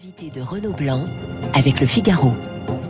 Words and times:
Invité 0.00 0.30
de 0.30 0.40
Renaud 0.40 0.74
Blanc 0.74 1.06
avec 1.54 1.80
le 1.80 1.86
Figaro. 1.86 2.32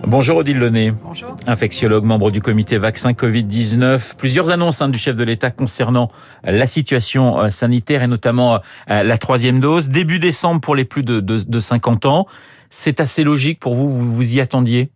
Bonjour 0.06 0.36
Odile 0.36 0.58
Launay. 0.58 0.90
Bonjour. 0.90 1.34
Infectiologue, 1.46 2.04
membre 2.04 2.30
du 2.30 2.42
comité 2.42 2.76
vaccin 2.76 3.12
Covid-19. 3.12 4.14
Plusieurs 4.16 4.50
annonces 4.50 4.82
hein, 4.82 4.90
du 4.90 4.98
chef 4.98 5.16
de 5.16 5.24
l'État 5.24 5.50
concernant 5.50 6.10
euh, 6.46 6.50
la 6.50 6.66
situation 6.66 7.40
euh, 7.40 7.48
sanitaire 7.48 8.02
et 8.02 8.08
notamment 8.08 8.60
euh, 8.90 9.02
la 9.02 9.16
troisième 9.16 9.58
dose. 9.58 9.88
Début 9.88 10.18
décembre 10.18 10.60
pour 10.60 10.76
les 10.76 10.84
plus 10.84 11.02
de, 11.02 11.20
de, 11.20 11.38
de 11.38 11.60
50 11.60 12.04
ans. 12.04 12.26
C'est 12.68 13.00
assez 13.00 13.24
logique 13.24 13.58
pour 13.58 13.74
vous, 13.74 13.88
vous 13.88 14.14
vous 14.14 14.34
y 14.34 14.40
attendiez? 14.42 14.90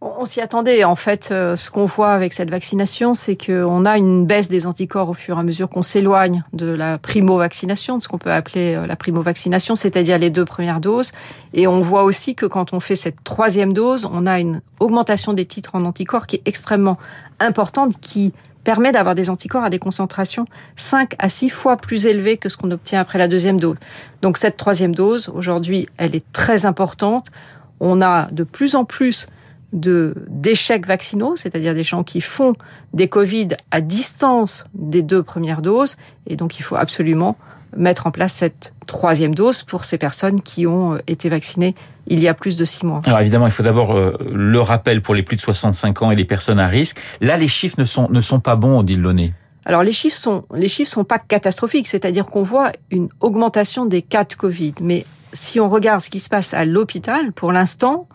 On 0.00 0.24
s'y 0.24 0.40
attendait. 0.40 0.84
En 0.84 0.94
fait, 0.94 1.30
euh, 1.32 1.56
ce 1.56 1.72
qu'on 1.72 1.84
voit 1.84 2.12
avec 2.12 2.32
cette 2.32 2.50
vaccination, 2.50 3.14
c'est 3.14 3.34
qu'on 3.34 3.84
a 3.84 3.98
une 3.98 4.26
baisse 4.26 4.48
des 4.48 4.64
anticorps 4.68 5.08
au 5.08 5.12
fur 5.12 5.36
et 5.36 5.40
à 5.40 5.42
mesure 5.42 5.68
qu'on 5.68 5.82
s'éloigne 5.82 6.44
de 6.52 6.66
la 6.66 6.98
primo-vaccination, 6.98 7.98
de 7.98 8.02
ce 8.02 8.06
qu'on 8.06 8.18
peut 8.18 8.30
appeler 8.30 8.76
euh, 8.76 8.86
la 8.86 8.94
primo-vaccination, 8.94 9.74
c'est-à-dire 9.74 10.18
les 10.18 10.30
deux 10.30 10.44
premières 10.44 10.80
doses. 10.80 11.10
Et 11.52 11.66
on 11.66 11.80
voit 11.80 12.04
aussi 12.04 12.36
que 12.36 12.46
quand 12.46 12.72
on 12.72 12.78
fait 12.78 12.94
cette 12.94 13.24
troisième 13.24 13.72
dose, 13.72 14.08
on 14.12 14.24
a 14.26 14.38
une 14.38 14.60
augmentation 14.78 15.32
des 15.32 15.46
titres 15.46 15.74
en 15.74 15.80
anticorps 15.80 16.28
qui 16.28 16.36
est 16.36 16.42
extrêmement 16.44 16.96
importante, 17.40 18.00
qui 18.00 18.32
permet 18.62 18.92
d'avoir 18.92 19.16
des 19.16 19.30
anticorps 19.30 19.64
à 19.64 19.70
des 19.70 19.80
concentrations 19.80 20.44
5 20.76 21.16
à 21.18 21.28
6 21.28 21.48
fois 21.48 21.76
plus 21.76 22.06
élevées 22.06 22.36
que 22.36 22.48
ce 22.48 22.56
qu'on 22.56 22.70
obtient 22.70 23.00
après 23.00 23.18
la 23.18 23.26
deuxième 23.26 23.58
dose. 23.58 23.78
Donc 24.22 24.36
cette 24.36 24.56
troisième 24.56 24.94
dose, 24.94 25.28
aujourd'hui, 25.34 25.88
elle 25.96 26.14
est 26.14 26.24
très 26.32 26.66
importante. 26.66 27.26
On 27.80 28.00
a 28.00 28.30
de 28.30 28.44
plus 28.44 28.76
en 28.76 28.84
plus 28.84 29.26
de 29.72 30.14
d'échecs 30.28 30.86
vaccinaux, 30.86 31.36
c'est-à-dire 31.36 31.74
des 31.74 31.84
gens 31.84 32.02
qui 32.02 32.20
font 32.20 32.54
des 32.94 33.08
Covid 33.08 33.48
à 33.70 33.80
distance 33.80 34.64
des 34.74 35.02
deux 35.02 35.22
premières 35.22 35.62
doses, 35.62 35.96
et 36.26 36.36
donc 36.36 36.58
il 36.58 36.62
faut 36.62 36.76
absolument 36.76 37.36
mettre 37.76 38.06
en 38.06 38.10
place 38.10 38.32
cette 38.32 38.72
troisième 38.86 39.34
dose 39.34 39.62
pour 39.62 39.84
ces 39.84 39.98
personnes 39.98 40.40
qui 40.40 40.66
ont 40.66 40.94
euh, 40.94 40.98
été 41.06 41.28
vaccinées 41.28 41.74
il 42.06 42.20
y 42.20 42.28
a 42.28 42.32
plus 42.32 42.56
de 42.56 42.64
six 42.64 42.86
mois. 42.86 43.02
Alors 43.04 43.20
évidemment, 43.20 43.46
il 43.46 43.52
faut 43.52 43.62
d'abord 43.62 43.94
euh, 43.94 44.16
le 44.32 44.60
rappel 44.62 45.02
pour 45.02 45.14
les 45.14 45.22
plus 45.22 45.36
de 45.36 45.42
65 45.42 46.02
ans 46.02 46.10
et 46.10 46.16
les 46.16 46.24
personnes 46.24 46.58
à 46.58 46.66
risque. 46.66 46.98
Là, 47.20 47.36
les 47.36 47.48
chiffres 47.48 47.76
ne 47.78 47.84
sont, 47.84 48.08
ne 48.08 48.22
sont 48.22 48.40
pas 48.40 48.56
bons, 48.56 48.78
Odile 48.78 49.02
Launay. 49.02 49.34
Alors 49.66 49.82
les 49.82 49.92
chiffres 49.92 50.16
sont 50.16 50.46
les 50.54 50.68
chiffres 50.68 50.90
sont 50.90 51.04
pas 51.04 51.18
catastrophiques, 51.18 51.88
c'est-à-dire 51.88 52.24
qu'on 52.24 52.42
voit 52.42 52.72
une 52.90 53.10
augmentation 53.20 53.84
des 53.84 54.00
cas 54.00 54.24
de 54.24 54.32
Covid, 54.32 54.72
mais 54.80 55.04
si 55.34 55.60
on 55.60 55.68
regarde 55.68 56.00
ce 56.00 56.08
qui 56.08 56.20
se 56.20 56.30
passe 56.30 56.54
à 56.54 56.64
l'hôpital, 56.64 57.32
pour 57.32 57.52
l'instant, 57.52 58.08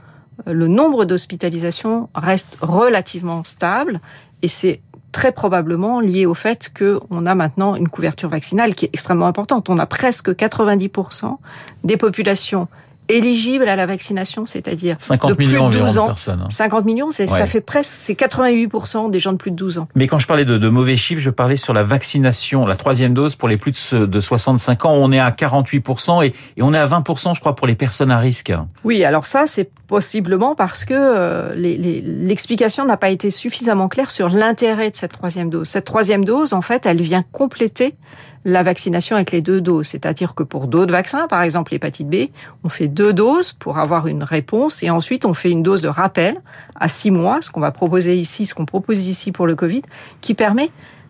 le 0.45 0.67
nombre 0.67 1.06
d'hospitalisations 1.06 2.09
reste 2.16 2.58
relativement 2.62 3.44
stable 3.44 4.00
et 4.42 4.48
c'est 4.48 4.81
très 5.12 5.31
probablement 5.31 6.00
lié 6.00 6.25
au 6.25 6.34
fait 6.34 6.72
qu'on 6.78 7.25
a 7.25 7.36
maintenant 7.36 7.75
une 7.75 7.88
couverture 7.88 8.30
vaccinale 8.30 8.75
qui 8.75 8.86
est 8.86 8.90
extrêmement 8.92 9.28
importante. 9.28 9.70
On 9.70 9.78
a 9.78 9.86
presque 9.86 10.31
90% 10.31 11.38
des 11.84 11.98
populations 11.98 12.67
éligibles 13.09 13.68
à 13.68 13.76
la 13.76 13.86
vaccination, 13.86 14.46
c'est-à-dire 14.46 14.96
50 15.00 15.30
de 15.32 15.36
plus 15.36 15.48
millions 15.48 15.70
de 15.70 15.73
12 15.73 15.82
environ 15.84 16.00
ans. 16.00 16.04
de 16.04 16.08
personnes. 16.12 16.42
hein. 16.46 16.50
50 16.50 16.86
millions, 16.86 17.09
c'est, 17.12 17.23
Ouais. 17.32 17.38
ça 17.38 17.46
fait 17.46 17.62
presque, 17.62 17.94
c'est 18.00 18.14
88% 18.14 19.09
des 19.09 19.20
gens 19.20 19.32
de 19.34 19.38
plus 19.38 19.52
de 19.52 19.56
12 19.56 19.78
ans. 19.78 19.88
Mais 19.96 20.08
quand 20.08 20.20
je 20.20 20.28
parlais 20.28 20.46
de, 20.46 20.58
de 20.58 20.70
mauvais 20.70 20.96
chiffres, 20.96 21.22
je 21.22 21.30
parlais 21.30 21.58
sur 21.58 21.74
la 21.74 21.84
vaccination, 21.84 22.66
la 22.66 22.76
troisième 22.76 23.14
dose 23.14 23.36
pour 23.36 23.48
les 23.50 23.58
plus 23.58 23.94
de, 23.94 24.06
de 24.06 24.20
65 24.20 24.86
ans. 24.86 24.94
On 24.94 25.12
est 25.12 25.20
à 25.20 25.30
48% 25.31 26.26
et, 26.26 26.34
et 26.58 26.62
on 26.62 26.74
est 26.74 26.78
à 26.78 26.88
20%, 26.88 27.36
je 27.36 27.40
crois, 27.40 27.56
pour 27.56 27.68
les 27.68 27.76
personnes 27.76 28.12
à 28.12 28.18
risque. 28.20 28.54
Oui, 28.84 29.04
alors 29.04 29.26
ça, 29.26 29.44
c'est 29.48 29.70
possiblement 29.88 30.56
parce 30.56 30.86
que 30.86 30.94
euh, 30.96 31.54
les- 31.56 31.78
les- 31.78 32.02
l'explication 32.02 32.86
n'a 32.86 32.98
pas 32.98 33.09
été 33.09 33.30
suffisamment 33.30 33.88
claire 33.90 34.12
sur 34.12 34.30
l'intérêt 34.30 34.90
de 34.92 34.96
cette 34.96 35.12
troisième 35.12 35.50
dose. 35.50 35.68
Cette 35.68 35.86
troisième 35.86 36.26
dose, 36.26 36.54
en 36.54 36.62
fait, 36.62 36.86
elle 36.86 37.02
vient 37.02 37.24
compléter 37.31 37.96
la 38.45 38.63
vaccination 38.63 39.16
avec 39.16 39.31
les 39.31 39.41
deux 39.41 39.61
doses. 39.61 39.88
C'est-à-dire 39.88 40.36
que 40.36 40.44
pour 40.44 40.67
d'autres 40.67 40.91
vaccins, 40.91 41.27
par 41.27 41.41
exemple 41.41 41.72
l'hépatite 41.72 42.09
B, 42.09 42.27
on 42.63 42.69
fait 42.69 42.88
deux 42.88 43.13
doses 43.13 43.53
pour 43.53 43.77
avoir 43.77 44.08
une 44.08 44.23
réponse 44.23 44.83
et 44.83 44.89
ensuite 44.89 45.25
on 45.25 45.33
fait 45.33 45.52
une 45.52 45.63
dose 45.63 45.81
de 45.81 45.88
rappel 45.88 46.41
à 46.75 46.88
six 46.88 47.11
mois, 47.11 47.41
ce 47.41 47.52
qu'on 47.52 47.61
va 47.61 47.72
proposer 47.72 48.16
ici, 48.16 48.45
ce 48.45 48.53
qu'on 48.53 48.66
propose 48.66 49.08
ici 49.08 49.31
pour 49.31 49.47
le 49.47 49.55
Covid, 49.55 49.83
qui 50.22 50.33
permet 50.33 50.69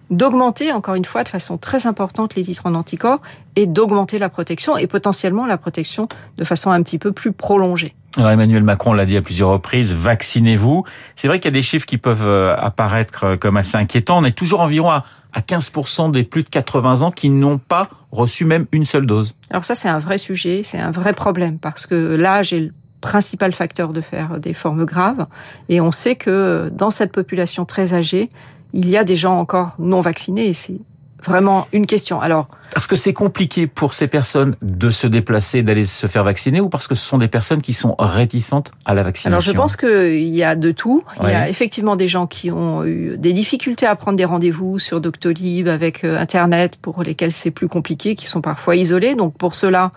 d'augmenter 0.10 0.72
encore 0.72 0.96
une 0.96 1.06
fois 1.06 1.24
de 1.24 1.30
façon 1.30 1.58
très 1.58 1.88
importante 1.88 2.36
les 2.36 2.44
titres 2.44 2.66
en 2.66 2.76
anticorps 2.76 3.22
et 3.56 3.66
d'augmenter 3.66 4.20
la 4.20 4.30
protection 4.30 4.78
et 4.78 4.88
potentiellement 4.88 5.46
la 5.46 5.58
protection 5.58 6.08
de 6.38 6.44
façon 6.44 6.72
un 6.72 6.84
petit 6.84 7.00
peu 7.00 7.12
plus 7.12 7.32
prolongée. 7.32 7.96
Alors 8.16 8.30
Emmanuel 8.30 8.64
Macron 8.64 8.94
l'a 8.94 9.08
dit 9.08 9.18
à 9.18 9.24
plusieurs 9.24 9.50
reprises, 9.50 9.94
vaccinez-vous. 9.94 10.84
C'est 11.16 11.28
vrai 11.28 11.40
qu'il 11.40 11.46
y 11.46 11.54
a 11.54 11.58
des 11.60 11.64
chiffres 11.64 11.88
qui 11.88 11.98
peuvent 11.98 12.28
euh, 12.28 12.56
apparaître 12.56 13.24
euh, 13.24 13.38
comme 13.38 13.58
assez 13.58 13.76
inquiétants. 13.76 14.20
On 14.20 14.26
est 14.26 14.38
toujours 14.38 14.60
environ 14.60 14.92
à, 14.92 15.04
à 15.34 15.42
15% 15.42 16.12
des 16.12 16.24
plus 16.24 16.44
de 16.44 16.50
80 16.50 17.02
ans 17.02 17.10
qui 17.10 17.30
n'ont 17.30 17.58
pas 17.58 17.88
reçu 18.12 18.46
même 18.46 18.68
une 18.72 18.86
seule 18.86 19.08
dose. 19.08 19.34
Alors 19.50 19.66
ça, 19.66 19.74
c'est 19.74 19.90
un 19.90 19.98
vrai 19.98 20.20
sujet, 20.20 20.62
c'est 20.64 20.80
un 20.80 20.92
vrai 20.92 21.14
problème 21.14 21.58
parce 21.58 21.88
que 21.88 21.96
l'âge 21.96 22.54
est 22.54 22.60
le 22.60 22.74
principal 23.02 23.52
facteur 23.52 23.94
de 23.94 24.02
faire 24.02 24.40
des 24.40 24.54
formes 24.54 24.86
graves 24.86 25.26
et 25.68 25.82
on 25.82 25.92
sait 25.92 26.16
que 26.16 26.72
dans 26.72 26.92
cette 26.92 27.12
population 27.12 27.66
très 27.66 27.96
âgée, 27.96 28.30
il 28.74 28.90
y 28.90 28.96
a 28.96 29.04
des 29.04 29.16
gens 29.16 29.38
encore 29.40 29.76
non 29.80 30.02
vaccinés 30.02 30.48
et 30.48 30.54
c'est 30.54 30.80
vraiment 31.24 31.68
une 31.74 31.86
question. 31.86 32.22
Alors, 32.22 32.48
Parce 32.74 32.88
que 32.88 32.96
c'est 32.96 33.14
compliqué 33.14 33.68
pour 33.68 33.94
ces 33.94 34.08
personnes 34.08 34.56
de 34.62 34.90
se 34.90 35.08
déplacer, 35.08 35.64
d'aller 35.64 35.86
se 35.86 36.08
faire 36.08 36.24
vacciner 36.24 36.62
ou 36.62 36.70
parce 36.70 36.88
que 36.88 36.96
ce 36.96 37.06
sont 37.06 37.18
des 37.18 37.28
personnes 37.28 37.62
qui 37.62 37.74
sont 37.74 37.96
réticentes 37.98 38.72
à 38.86 38.94
la 38.94 39.04
vaccination 39.04 39.30
alors 39.32 39.42
je 39.42 39.52
pense 39.52 39.76
qu'il 39.76 40.36
y 40.36 40.44
a 40.44 40.56
de 40.56 40.72
tout. 40.72 41.04
Il 41.22 41.30
y 41.30 41.34
a 41.34 41.50
effectivement 41.50 41.96
des 41.96 42.08
gens 42.08 42.28
qui 42.28 42.52
ont 42.52 42.84
eu 42.84 43.18
des 43.18 43.34
difficultés 43.34 43.86
à 43.86 43.96
prendre 43.96 44.18
des 44.18 44.26
rendez-vous 44.26 44.80
sur 44.80 45.02
Doctolib 45.02 45.68
avec 45.68 46.04
euh, 46.04 46.18
Internet 46.18 46.78
pour 46.82 47.04
lesquels 47.04 47.32
c'est 47.32 47.52
plus 47.52 47.68
compliqué, 47.68 48.16
qui 48.16 48.26
sont 48.26 48.42
parfois 48.42 48.76
isolés. 48.76 49.16
Donc 49.16 49.38
pour 49.38 49.56
cela, 49.56 49.92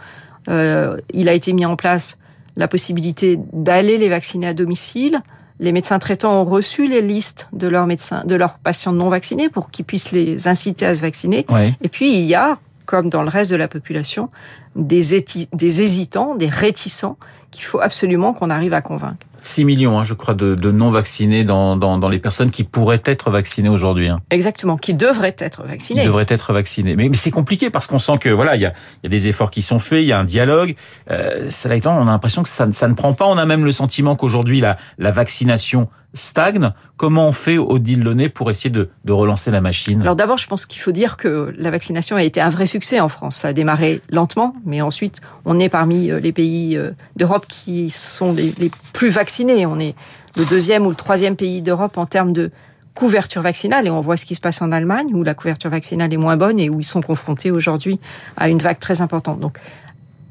euh, 0.49 0.99
il 1.13 1.29
a 1.29 1.33
été 1.33 1.53
mis 1.53 1.67
en 1.67 1.77
place 1.77 2.19
la 2.57 2.69
possibilité 2.69 3.39
d'aller 3.53 3.99
les 3.99 4.09
vacciner 4.09 4.49
à 4.49 4.55
domicile. 4.55 5.21
Les 5.59 5.73
médecins 5.73 5.99
traitants 5.99 6.43
ont 6.43 6.45
reçu 6.45 6.87
les 6.87 7.01
listes 7.01 7.49
de 7.53 7.67
leurs 7.67 7.87
médecins, 7.87 8.23
de 8.25 8.35
leurs 8.35 8.59
patients 8.59 8.93
non 8.93 9.09
vaccinés 9.09 9.49
pour 9.49 9.71
qu'ils 9.71 9.85
puissent 9.85 10.13
les 10.13 10.49
inciter 10.49 10.87
à 10.87 10.95
se 10.95 11.01
vacciner. 11.01 11.47
Et 11.83 11.89
puis 11.89 12.15
il 12.15 12.25
y 12.25 12.35
a, 12.35 12.59
comme 12.85 13.09
dans 13.09 13.23
le 13.23 13.29
reste 13.29 13.51
de 13.51 13.57
la 13.57 13.69
population, 13.69 14.29
des, 14.75 15.25
des 15.53 15.83
hésitants, 15.83 16.35
des 16.35 16.49
réticents 16.49 17.17
qu'il 17.51 17.65
faut 17.65 17.81
absolument 17.81 18.35
qu'on 18.35 18.51
arrive 18.51 18.75
à 18.75 18.83
convaincre. 18.83 19.26
6 19.41 19.65
millions, 19.65 19.99
hein, 19.99 20.05
je 20.05 20.15
crois, 20.15 20.35
de, 20.35 20.55
de 20.55 20.71
non-vaccinés 20.71 21.45
dans, 21.45 21.77
dans, 21.77 21.99
dans 21.99 22.09
les 22.09 22.19
personnes 22.19 22.51
qui 22.51 22.65
pourraient 22.65 23.03
être 23.05 23.31
vaccinées 23.31 23.69
aujourd'hui. 23.69 24.09
Hein. 24.09 24.21
Exactement, 24.31 24.77
qui 24.77 24.95
devraient 24.95 25.35
être 25.39 25.63
qui 25.63 25.69
vaccinés. 25.69 26.05
devraient 26.05 26.27
être 26.29 26.53
vaccinés. 26.53 26.97
Mais, 26.97 27.09
mais 27.09 27.17
c'est 27.17 27.31
compliqué 27.31 27.71
parce 27.71 27.87
qu'on 27.87 27.99
sent 27.99 28.19
que 28.19 28.29
voilà, 28.29 28.57
il 28.57 28.63
y 28.63 28.67
a, 28.67 28.73
il 29.03 29.05
y 29.05 29.07
a 29.07 29.11
des 29.11 29.29
efforts 29.29 29.51
qui 29.51 29.63
sont 29.63 29.79
faits, 29.79 30.03
il 30.03 30.07
y 30.07 30.13
a 30.13 30.19
un 30.19 30.25
dialogue. 30.25 30.75
Euh, 31.11 31.49
cela 31.51 31.77
étant, 31.77 31.97
on 31.99 32.03
a 32.09 32.11
l'impression 32.11 32.43
que 32.43 32.49
ça, 32.49 32.67
ne- 32.67 32.73
ça 32.73 32.89
ne 32.89 32.95
prend 32.95 33.13
pas. 33.13 33.27
On 33.27 33.39
a 33.39 33.47
même 33.47 33.65
le 33.65 33.73
sentiment 33.73 34.17
qu'aujourd'hui 34.17 34.61
la, 34.61 34.77
la 34.99 35.11
vaccination 35.11 35.89
stagne. 36.15 36.71
Comment 36.97 37.29
on 37.29 37.33
fait, 37.33 37.59
Odile 37.59 38.03
Launay, 38.03 38.31
pour 38.31 38.51
essayer 38.51 38.71
de, 38.71 38.89
de 39.05 39.13
relancer 39.13 39.51
la 39.51 39.61
machine? 39.61 40.01
Alors 40.01 40.17
d'abord, 40.17 40.39
je 40.39 40.47
pense 40.47 40.65
qu'il 40.65 40.81
faut 40.81 40.93
dire 40.93 41.19
que 41.19 41.53
la 41.59 41.71
vaccination 41.71 42.17
a 42.17 42.23
été 42.23 42.41
un 42.41 42.49
vrai 42.49 42.65
succès 42.65 43.01
en 43.01 43.09
France. 43.09 43.37
Ça 43.37 43.49
a 43.49 43.53
démarré 43.53 44.01
lentement, 44.11 44.55
mais 44.65 44.81
ensuite, 44.81 45.21
on 45.45 45.59
est 45.59 45.69
parmi 45.69 46.11
euh, 46.11 46.19
les 46.19 46.33
pays 46.33 46.75
euh, 46.77 46.93
d'Europe 47.17 47.45
qui 47.47 47.91
sont 47.91 48.33
les, 48.33 48.55
les 48.59 48.71
plus 48.95 49.11
vaccinés. 49.11 49.26
On 49.67 49.81
est 49.81 49.95
le 50.37 50.45
deuxième 50.45 50.87
ou 50.87 50.91
le 50.91 50.97
troisième 50.97 51.37
pays 51.37 51.63
d'Europe 51.63 51.99
en 51.99 52.07
termes 52.07 52.33
de 52.33 52.51
couverture 52.95 53.43
vaccinale 53.43 53.87
et 53.87 53.91
on 53.91 54.01
voit 54.01 54.17
ce 54.17 54.25
qui 54.25 54.35
se 54.35 54.41
passe 54.41 54.63
en 54.63 54.73
Allemagne 54.73 55.15
où 55.15 55.23
la 55.23 55.35
couverture 55.35 55.71
vaccinale 55.71 56.13
est 56.13 56.17
moins 56.17 56.37
bonne 56.37 56.59
et 56.59 56.71
où 56.71 56.81
ils 56.81 56.85
sont 56.85 57.03
confrontés 57.03 57.51
aujourd'hui 57.51 58.01
à 58.37 58.49
une 58.49 58.59
vague 58.59 58.79
très 58.79 59.03
importante. 59.03 59.39
Donc, 59.39 59.59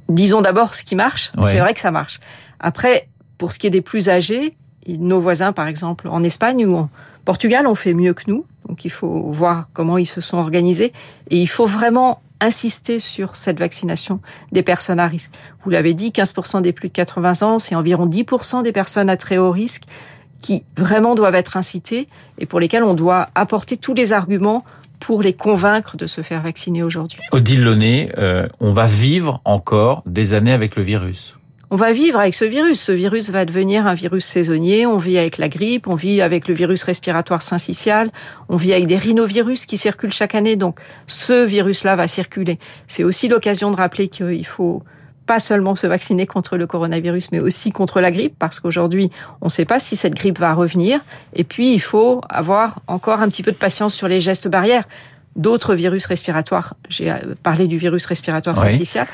disons 0.09 0.41
d'abord 0.41 0.75
ce 0.75 0.83
qui 0.83 0.95
marche. 0.95 1.31
Ouais. 1.37 1.51
C'est 1.51 1.59
vrai 1.59 1.73
que 1.73 1.79
ça 1.79 1.91
marche. 1.91 2.19
Après, 2.59 3.07
pour 3.37 3.51
ce 3.51 3.59
qui 3.59 3.67
est 3.67 3.71
des 3.71 3.81
plus 3.81 4.09
âgés, 4.09 4.55
nos 4.87 5.19
voisins, 5.19 5.51
par 5.51 5.67
exemple, 5.67 6.07
en 6.07 6.23
Espagne 6.23 6.65
ou 6.65 6.75
en 6.75 6.89
Portugal, 7.23 7.67
ont 7.67 7.75
fait 7.75 7.93
mieux 7.93 8.13
que 8.13 8.23
nous. 8.27 8.45
Donc, 8.67 8.85
il 8.85 8.91
faut 8.91 9.29
voir 9.31 9.69
comment 9.73 9.97
ils 9.97 10.05
se 10.05 10.21
sont 10.21 10.37
organisés. 10.37 10.93
Et 11.29 11.39
il 11.39 11.47
faut 11.47 11.65
vraiment 11.65 12.21
insister 12.41 12.99
sur 12.99 13.35
cette 13.35 13.59
vaccination 13.59 14.19
des 14.51 14.63
personnes 14.63 14.99
à 14.99 15.07
risque. 15.07 15.31
Vous 15.63 15.69
l'avez 15.69 15.93
dit, 15.93 16.09
15% 16.09 16.61
des 16.61 16.73
plus 16.73 16.89
de 16.89 16.93
80 16.93 17.43
ans, 17.43 17.59
c'est 17.59 17.75
environ 17.75 18.07
10% 18.07 18.63
des 18.63 18.71
personnes 18.71 19.09
à 19.09 19.17
très 19.17 19.37
haut 19.37 19.51
risque 19.51 19.83
qui 20.41 20.63
vraiment 20.77 21.15
doivent 21.15 21.35
être 21.35 21.57
incitées 21.57 22.07
et 22.37 22.45
pour 22.45 22.59
lesquelles 22.59 22.83
on 22.83 22.93
doit 22.93 23.27
apporter 23.35 23.77
tous 23.77 23.93
les 23.93 24.13
arguments 24.13 24.63
pour 24.99 25.21
les 25.21 25.33
convaincre 25.33 25.97
de 25.97 26.07
se 26.07 26.21
faire 26.21 26.41
vacciner 26.41 26.83
aujourd'hui. 26.83 27.19
Odile 27.31 27.63
Launay, 27.63 28.11
euh, 28.17 28.47
on 28.59 28.71
va 28.71 28.85
vivre 28.85 29.41
encore 29.43 30.03
des 30.05 30.33
années 30.33 30.53
avec 30.53 30.75
le 30.75 30.83
virus. 30.83 31.35
On 31.75 31.77
va 31.77 31.91
vivre 31.91 32.21
avec 32.21 32.35
ce 32.35 32.45
virus. 32.45 32.79
Ce 32.79 32.93
virus 32.93 33.31
va 33.31 33.43
devenir 33.43 33.85
un 33.85 33.95
virus 33.95 34.23
saisonnier. 34.23 34.85
On 34.85 34.95
vit 34.95 35.17
avec 35.17 35.37
la 35.37 35.49
grippe, 35.49 35.87
on 35.89 35.95
vit 35.95 36.21
avec 36.21 36.47
le 36.47 36.53
virus 36.53 36.83
respiratoire 36.83 37.41
syncytial, 37.41 38.11
on 38.47 38.55
vit 38.55 38.71
avec 38.71 38.87
des 38.87 38.95
rhinovirus 38.95 39.65
qui 39.65 39.75
circulent 39.75 40.13
chaque 40.13 40.35
année. 40.35 40.55
Donc, 40.55 40.79
ce 41.05 41.43
virus-là 41.43 41.97
va 41.97 42.07
circuler. 42.07 42.59
C'est 42.87 43.03
aussi 43.03 43.27
l'occasion 43.27 43.71
de 43.71 43.75
rappeler 43.75 44.07
qu'il 44.07 44.45
faut 44.45 44.83
pas 45.25 45.39
seulement 45.39 45.75
se 45.75 45.85
vacciner 45.85 46.25
contre 46.25 46.55
le 46.55 46.65
coronavirus, 46.65 47.33
mais 47.33 47.41
aussi 47.41 47.73
contre 47.73 47.99
la 47.99 48.09
grippe, 48.09 48.35
parce 48.39 48.61
qu'aujourd'hui, 48.61 49.09
on 49.41 49.47
ne 49.47 49.51
sait 49.51 49.65
pas 49.65 49.79
si 49.79 49.97
cette 49.97 50.15
grippe 50.15 50.39
va 50.39 50.53
revenir. 50.53 51.01
Et 51.33 51.43
puis, 51.43 51.73
il 51.73 51.81
faut 51.81 52.21
avoir 52.29 52.79
encore 52.87 53.21
un 53.21 53.27
petit 53.27 53.43
peu 53.43 53.51
de 53.51 53.57
patience 53.57 53.93
sur 53.93 54.07
les 54.07 54.21
gestes 54.21 54.47
barrières. 54.47 54.85
D'autres 55.35 55.75
virus 55.75 56.05
respiratoires, 56.05 56.75
j'ai 56.87 57.13
parlé 57.43 57.67
du 57.67 57.77
virus 57.77 58.05
respiratoire 58.05 58.55
syncytial, 58.55 59.07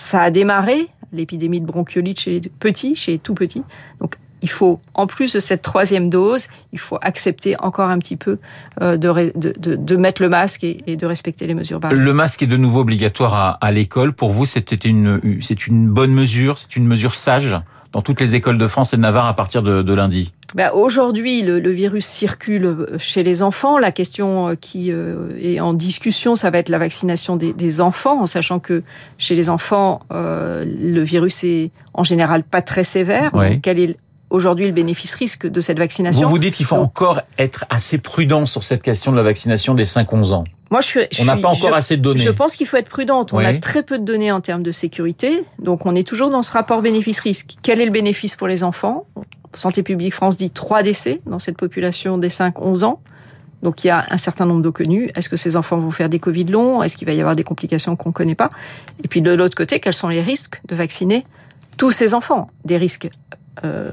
ça 0.00 0.22
a 0.22 0.30
démarré, 0.30 0.88
l'épidémie 1.12 1.60
de 1.60 1.66
bronchiolite 1.66 2.20
chez 2.20 2.40
les 2.40 2.40
petits, 2.40 2.96
chez 2.96 3.12
les 3.12 3.18
tout 3.18 3.34
petits. 3.34 3.62
Donc 4.00 4.16
il 4.42 4.48
faut, 4.48 4.80
en 4.94 5.06
plus 5.06 5.34
de 5.34 5.40
cette 5.40 5.60
troisième 5.60 6.08
dose, 6.08 6.46
il 6.72 6.78
faut 6.78 6.98
accepter 7.02 7.60
encore 7.60 7.90
un 7.90 7.98
petit 7.98 8.16
peu 8.16 8.38
euh, 8.80 8.96
de, 8.96 9.96
mettre 9.96 10.22
le 10.22 10.30
masque 10.30 10.64
et, 10.64 10.96
de 10.96 11.06
respecter 11.06 11.46
les 11.46 11.54
mesures 11.54 11.78
barrières. 11.78 12.02
Le 12.02 12.14
masque 12.14 12.42
est 12.42 12.46
de 12.46 12.56
nouveau 12.56 12.80
obligatoire 12.80 13.34
à, 13.34 13.50
à 13.60 13.70
l'école. 13.70 14.14
Pour 14.14 14.30
vous, 14.30 14.46
c'était 14.46 14.76
une, 14.76 15.20
c'est 15.42 15.66
une 15.66 15.88
bonne 15.88 16.12
mesure, 16.12 16.56
c'est 16.56 16.76
une 16.76 16.86
mesure 16.86 17.14
sage 17.14 17.54
dans 17.92 18.00
toutes 18.00 18.20
les 18.20 18.34
écoles 18.34 18.56
de 18.56 18.66
France 18.66 18.94
et 18.94 18.96
de 18.96 19.02
Navarre 19.02 19.26
à 19.26 19.34
partir 19.34 19.62
de 19.62 19.92
lundi? 19.92 20.32
Ben 20.54 20.70
Aujourd'hui, 20.72 21.42
le, 21.42 21.60
le, 21.60 21.70
virus 21.70 22.06
circule 22.06 22.86
chez 22.98 23.22
les 23.22 23.42
enfants. 23.42 23.78
La 23.78 23.92
question 23.92 24.48
euh, 24.48 24.54
qui 24.54 24.90
euh, 24.90 25.30
est 25.40 25.60
en 25.60 25.72
discussion, 25.72 26.34
ça 26.34 26.50
va 26.50 26.58
être 26.58 26.68
la 26.68 26.78
vaccination 26.78 27.36
des, 27.36 27.52
des 27.52 27.80
enfants, 27.80 28.22
en 28.22 28.26
sachant 28.26 28.58
que 28.58 28.82
chez 29.18 29.34
les 29.34 29.48
enfants, 29.48 30.00
euh, 30.12 30.64
le 30.64 31.02
virus 31.02 31.44
est 31.44 31.70
en 31.94 32.02
général 32.02 32.42
pas 32.42 32.62
très 32.62 32.84
sévère. 32.84 33.32
quel 33.62 33.78
est 33.78 33.96
aujourd'hui 34.30 34.66
le 34.66 34.72
bénéfice-risque 34.72 35.46
de 35.46 35.60
cette 35.60 35.78
vaccination. 35.78 36.22
Vous 36.22 36.30
vous 36.30 36.38
dites 36.38 36.54
qu'il 36.54 36.66
faut 36.66 36.76
encore 36.76 37.20
être 37.38 37.64
assez 37.68 37.98
prudent 37.98 38.46
sur 38.46 38.62
cette 38.62 38.82
question 38.82 39.10
de 39.10 39.16
la 39.16 39.24
vaccination 39.24 39.74
des 39.74 39.84
5-11 39.84 40.32
ans. 40.32 40.44
Moi, 40.70 40.80
je 40.82 40.86
suis, 40.86 41.00
on 41.20 41.24
n'a 41.24 41.36
pas 41.36 41.48
encore 41.48 41.74
assez 41.74 41.96
de 41.96 42.02
données. 42.02 42.22
Je 42.22 42.30
pense 42.30 42.54
qu'il 42.54 42.68
faut 42.68 42.76
être 42.76 42.88
prudente. 42.88 43.32
On 43.32 43.38
a 43.38 43.54
très 43.54 43.82
peu 43.82 43.98
de 43.98 44.04
données 44.04 44.30
en 44.30 44.40
termes 44.40 44.62
de 44.62 44.70
sécurité, 44.70 45.42
donc 45.58 45.84
on 45.84 45.96
est 45.96 46.06
toujours 46.06 46.30
dans 46.30 46.42
ce 46.42 46.52
rapport 46.52 46.80
bénéfice-risque. 46.80 47.56
Quel 47.62 47.80
est 47.80 47.86
le 47.86 47.90
bénéfice 47.90 48.36
pour 48.36 48.46
les 48.46 48.62
enfants? 48.62 49.06
Santé 49.54 49.82
publique 49.82 50.14
France 50.14 50.36
dit 50.36 50.50
3 50.50 50.82
décès 50.82 51.20
dans 51.26 51.38
cette 51.38 51.56
population 51.56 52.18
des 52.18 52.28
5-11 52.28 52.84
ans. 52.84 53.00
Donc 53.62 53.84
il 53.84 53.88
y 53.88 53.90
a 53.90 54.06
un 54.10 54.16
certain 54.16 54.46
nombre 54.46 54.62
de 54.62 54.70
connus. 54.70 55.10
Est-ce 55.14 55.28
que 55.28 55.36
ces 55.36 55.56
enfants 55.56 55.78
vont 55.78 55.90
faire 55.90 56.08
des 56.08 56.18
Covid 56.18 56.44
longs? 56.44 56.82
Est-ce 56.82 56.96
qu'il 56.96 57.06
va 57.06 57.12
y 57.12 57.20
avoir 57.20 57.36
des 57.36 57.44
complications 57.44 57.96
qu'on 57.96 58.10
ne 58.10 58.14
connaît 58.14 58.34
pas? 58.34 58.48
Et 59.04 59.08
puis 59.08 59.22
de 59.22 59.32
l'autre 59.32 59.56
côté, 59.56 59.80
quels 59.80 59.92
sont 59.92 60.08
les 60.08 60.22
risques 60.22 60.60
de 60.66 60.74
vacciner 60.74 61.26
tous 61.76 61.90
ces 61.90 62.14
enfants? 62.14 62.50
Des 62.64 62.78
risques 62.78 63.10
euh, 63.64 63.90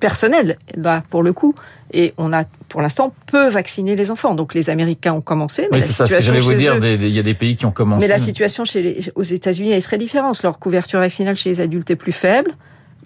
personnel, 0.00 0.56
là, 0.74 1.02
pour 1.10 1.22
le 1.22 1.32
coup. 1.32 1.54
Et 1.92 2.14
on 2.16 2.32
a, 2.32 2.44
pour 2.68 2.80
l'instant, 2.80 3.12
peu 3.26 3.48
vacciné 3.48 3.96
les 3.96 4.10
enfants. 4.10 4.34
Donc, 4.34 4.54
les 4.54 4.70
Américains 4.70 5.12
ont 5.12 5.20
commencé. 5.20 5.68
Mais 5.70 5.78
oui, 5.78 5.82
c'est 5.82 5.92
ça 5.92 6.06
ce 6.06 6.14
que 6.14 6.20
j'allais 6.20 6.38
vous 6.38 6.54
dire. 6.54 6.76
Il 6.76 7.08
y 7.08 7.18
a 7.18 7.22
des 7.22 7.34
pays 7.34 7.56
qui 7.56 7.66
ont 7.66 7.72
commencé. 7.72 8.06
Mais 8.06 8.08
la 8.08 8.18
situation 8.18 8.64
chez 8.64 8.82
les, 8.82 9.12
aux 9.14 9.22
États-Unis 9.22 9.72
est 9.72 9.82
très 9.82 9.98
différente. 9.98 10.42
Leur 10.42 10.58
couverture 10.58 11.00
vaccinale 11.00 11.36
chez 11.36 11.50
les 11.50 11.60
adultes 11.60 11.90
est 11.90 11.96
plus 11.96 12.12
faible. 12.12 12.52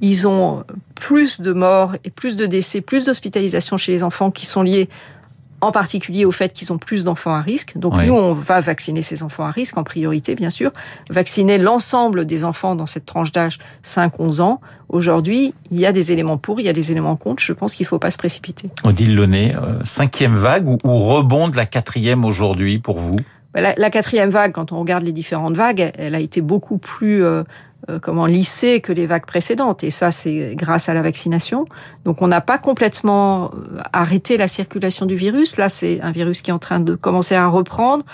Ils 0.00 0.26
ont 0.26 0.64
plus 0.94 1.40
de 1.40 1.52
morts 1.52 1.96
et 2.04 2.10
plus 2.10 2.36
de 2.36 2.46
décès, 2.46 2.80
plus 2.80 3.04
d'hospitalisations 3.04 3.76
chez 3.76 3.92
les 3.92 4.02
enfants 4.02 4.30
qui 4.30 4.46
sont 4.46 4.62
liés 4.62 4.88
en 5.60 5.72
particulier 5.72 6.24
au 6.24 6.30
fait 6.30 6.52
qu'ils 6.52 6.72
ont 6.72 6.78
plus 6.78 7.04
d'enfants 7.04 7.34
à 7.34 7.40
risque. 7.40 7.72
Donc 7.76 7.94
nous, 7.96 8.12
on 8.12 8.32
va 8.32 8.60
vacciner 8.60 9.02
ces 9.02 9.22
enfants 9.22 9.44
à 9.44 9.50
risque 9.50 9.76
en 9.78 9.84
priorité, 9.84 10.34
bien 10.34 10.50
sûr. 10.50 10.70
Vacciner 11.10 11.58
l'ensemble 11.58 12.26
des 12.26 12.44
enfants 12.44 12.74
dans 12.74 12.86
cette 12.86 13.06
tranche 13.06 13.32
d'âge 13.32 13.58
5-11 13.82 14.40
ans. 14.40 14.60
Aujourd'hui, 14.88 15.54
il 15.70 15.78
y 15.78 15.86
a 15.86 15.92
des 15.92 16.12
éléments 16.12 16.38
pour, 16.38 16.60
il 16.60 16.66
y 16.66 16.68
a 16.68 16.72
des 16.72 16.92
éléments 16.92 17.16
contre. 17.16 17.42
Je 17.42 17.52
pense 17.52 17.74
qu'il 17.74 17.84
ne 17.84 17.88
faut 17.88 17.98
pas 17.98 18.10
se 18.10 18.18
précipiter. 18.18 18.70
Odile 18.84 19.16
Launay, 19.16 19.54
euh, 19.54 19.82
cinquième 19.84 20.36
vague 20.36 20.68
ou, 20.68 20.78
ou 20.84 20.98
rebond 20.98 21.48
de 21.48 21.56
la 21.56 21.66
quatrième 21.66 22.24
aujourd'hui 22.24 22.78
pour 22.78 22.98
vous? 22.98 23.16
Bah, 23.54 23.62
la, 23.62 23.74
la, 23.76 23.90
quatrième 23.90 24.28
vague, 24.28 24.52
quand 24.52 24.72
on 24.72 24.78
regarde 24.78 25.02
les 25.02 25.12
différentes 25.12 25.56
vagues, 25.56 25.90
elle 25.96 26.14
a 26.14 26.20
été 26.20 26.42
beaucoup 26.42 26.76
plus 26.76 27.24
euh, 27.24 27.42
comment 28.00 28.26
lissée 28.26 28.80
que 28.80 28.92
les 28.92 29.06
vagues 29.06 29.26
précédentes. 29.26 29.84
Et 29.84 29.90
ça, 29.90 30.10
c'est 30.10 30.54
grâce 30.54 30.88
à 30.88 30.94
la 30.94 31.02
vaccination. 31.02 31.66
Donc, 32.04 32.22
on 32.22 32.28
n'a 32.28 32.40
pas 32.40 32.58
complètement 32.58 33.52
euh, 33.52 33.80
arrêté 33.92 34.36
la 34.36 34.48
circulation 34.48 35.06
du 35.06 35.14
virus. 35.14 35.56
Là, 35.56 35.68
c'est 35.68 36.00
un 36.00 36.10
virus 36.10 36.42
qui 36.42 36.50
est 36.50 36.54
en 36.54 36.58
train 36.58 36.80
de 36.80 36.94
commencer 36.94 37.34
à 37.34 37.46
reprendre. 37.46 38.04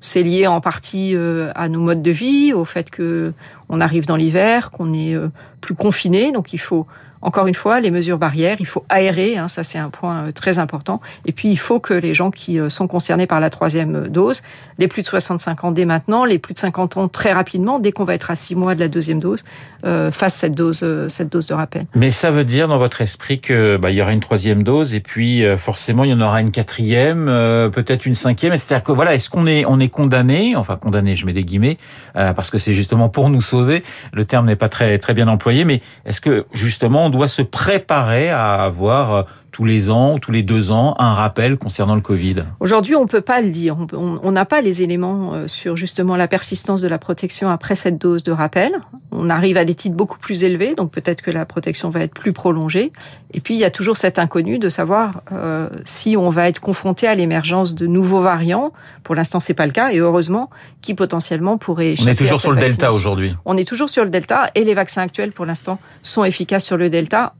C'est 0.00 0.22
lié 0.22 0.46
en 0.46 0.60
partie 0.60 1.16
à 1.54 1.68
nos 1.68 1.80
modes 1.80 2.02
de 2.02 2.10
vie, 2.10 2.52
au 2.52 2.64
fait 2.64 2.90
que 2.90 3.32
on 3.68 3.80
arrive 3.80 4.06
dans 4.06 4.14
l'hiver, 4.14 4.70
qu'on 4.70 4.92
est 4.92 5.16
plus 5.60 5.74
confiné. 5.74 6.32
Donc, 6.32 6.52
il 6.52 6.58
faut 6.58 6.86
encore 7.22 7.46
une 7.46 7.54
fois, 7.54 7.80
les 7.80 7.90
mesures 7.90 8.18
barrières, 8.18 8.56
il 8.60 8.66
faut 8.66 8.84
aérer, 8.88 9.36
hein, 9.36 9.48
ça 9.48 9.64
c'est 9.64 9.78
un 9.78 9.90
point 9.90 10.26
euh, 10.26 10.32
très 10.32 10.58
important. 10.58 11.00
Et 11.24 11.32
puis 11.32 11.48
il 11.48 11.58
faut 11.58 11.80
que 11.80 11.94
les 11.94 12.14
gens 12.14 12.30
qui 12.30 12.58
euh, 12.58 12.68
sont 12.68 12.86
concernés 12.86 13.26
par 13.26 13.40
la 13.40 13.50
troisième 13.50 13.96
euh, 13.96 14.08
dose, 14.08 14.42
les 14.78 14.88
plus 14.88 15.02
de 15.02 15.06
65 15.06 15.64
ans 15.64 15.70
dès 15.72 15.84
maintenant, 15.84 16.24
les 16.24 16.38
plus 16.38 16.54
de 16.54 16.58
50 16.58 16.96
ans 16.96 17.08
très 17.08 17.32
rapidement, 17.32 17.78
dès 17.78 17.92
qu'on 17.92 18.04
va 18.04 18.14
être 18.14 18.30
à 18.30 18.34
6 18.34 18.54
mois 18.54 18.74
de 18.74 18.80
la 18.80 18.88
deuxième 18.88 19.18
dose, 19.20 19.44
euh, 19.84 20.10
fassent 20.10 20.36
cette 20.36 20.54
dose, 20.54 20.84
cette 21.08 21.30
dose 21.30 21.46
de 21.46 21.54
rappel. 21.54 21.86
Mais 21.94 22.10
ça 22.10 22.30
veut 22.30 22.44
dire 22.44 22.68
dans 22.68 22.78
votre 22.78 23.00
esprit 23.00 23.40
que 23.40 23.76
bah, 23.76 23.90
il 23.90 23.96
y 23.96 24.02
aura 24.02 24.12
une 24.12 24.20
troisième 24.20 24.62
dose 24.62 24.94
et 24.94 25.00
puis 25.00 25.44
forcément 25.56 26.04
il 26.04 26.10
y 26.10 26.14
en 26.14 26.20
aura 26.20 26.40
une 26.40 26.50
quatrième, 26.50 27.26
peut-être 27.72 28.06
une 28.06 28.14
cinquième. 28.14 28.52
C'est-à-dire 28.52 28.82
que 28.82 28.92
voilà, 28.92 29.14
est-ce 29.14 29.30
qu'on 29.30 29.46
est 29.46 29.64
on 29.66 29.80
est 29.80 29.88
condamné, 29.88 30.56
enfin 30.56 30.76
condamné, 30.76 31.14
je 31.14 31.26
mets 31.26 31.32
des 31.32 31.44
guillemets, 31.44 31.78
parce 32.14 32.50
que 32.50 32.58
c'est 32.58 32.72
justement 32.72 33.08
pour 33.08 33.30
nous 33.30 33.40
sauver. 33.40 33.82
Le 34.12 34.24
terme 34.24 34.46
n'est 34.46 34.56
pas 34.56 34.68
très 34.68 34.98
très 34.98 35.14
bien 35.14 35.28
employé, 35.28 35.64
mais 35.64 35.82
est-ce 36.04 36.20
que 36.20 36.46
justement 36.52 37.06
on 37.06 37.10
doit 37.10 37.15
se 37.26 37.42
préparer 37.42 38.30
à 38.30 38.62
avoir 38.62 39.14
euh, 39.14 39.22
tous 39.56 39.64
les 39.64 39.88
ans 39.88 40.12
ou 40.12 40.18
tous 40.18 40.32
les 40.32 40.42
deux 40.42 40.70
ans 40.70 40.94
un 40.98 41.14
rappel 41.14 41.56
concernant 41.56 41.94
le 41.94 42.02
Covid 42.02 42.44
Aujourd'hui, 42.60 42.94
on 42.94 43.04
ne 43.04 43.08
peut 43.08 43.22
pas 43.22 43.40
le 43.40 43.48
dire. 43.48 43.74
On 43.94 44.30
n'a 44.30 44.44
pas 44.44 44.60
les 44.60 44.82
éléments 44.82 45.32
euh, 45.32 45.48
sur 45.48 45.76
justement 45.76 46.14
la 46.14 46.28
persistance 46.28 46.82
de 46.82 46.88
la 46.88 46.98
protection 46.98 47.48
après 47.48 47.74
cette 47.74 47.96
dose 47.96 48.22
de 48.22 48.32
rappel. 48.32 48.72
On 49.12 49.30
arrive 49.30 49.56
à 49.56 49.64
des 49.64 49.74
titres 49.74 49.96
beaucoup 49.96 50.18
plus 50.18 50.44
élevés, 50.44 50.74
donc 50.74 50.90
peut-être 50.90 51.22
que 51.22 51.30
la 51.30 51.46
protection 51.46 51.88
va 51.88 52.00
être 52.00 52.12
plus 52.12 52.34
prolongée. 52.34 52.92
Et 53.32 53.40
puis, 53.40 53.54
il 53.54 53.58
y 53.58 53.64
a 53.64 53.70
toujours 53.70 53.96
cet 53.96 54.18
inconnu 54.18 54.58
de 54.58 54.68
savoir 54.68 55.22
euh, 55.32 55.70
si 55.86 56.18
on 56.18 56.28
va 56.28 56.48
être 56.48 56.60
confronté 56.60 57.06
à 57.06 57.14
l'émergence 57.14 57.74
de 57.74 57.86
nouveaux 57.86 58.20
variants. 58.20 58.74
Pour 59.04 59.14
l'instant, 59.14 59.40
c'est 59.40 59.54
pas 59.54 59.64
le 59.64 59.72
cas, 59.72 59.90
et 59.90 60.00
heureusement, 60.00 60.50
qui 60.82 60.92
potentiellement 60.92 61.56
pourraient 61.56 61.94
On 62.02 62.08
est 62.08 62.14
toujours 62.14 62.38
sur 62.38 62.52
le 62.52 62.60
Delta 62.60 62.92
aujourd'hui. 62.92 63.34
On 63.46 63.56
est 63.56 63.66
toujours 63.66 63.88
sur 63.88 64.04
le 64.04 64.10
Delta, 64.10 64.50
et 64.54 64.64
les 64.64 64.74
vaccins 64.74 65.00
actuels, 65.00 65.32
pour 65.32 65.46
l'instant, 65.46 65.80
sont 66.02 66.24
efficaces 66.24 66.66
sur 66.66 66.76
le 66.76 66.90
Delta 66.90 67.32